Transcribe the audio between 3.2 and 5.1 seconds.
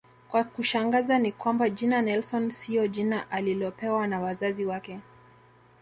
alilopewa na Wazazi wake